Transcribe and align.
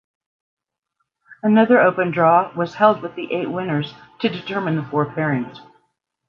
Another 1.43 1.79
open 1.79 2.09
draw 2.09 2.51
was 2.57 2.73
held 2.73 3.03
with 3.03 3.13
the 3.13 3.31
eight 3.31 3.51
winners 3.51 3.93
to 4.21 4.29
determine 4.29 4.75
the 4.77 4.83
four 4.89 5.05
pairings. 5.13 5.59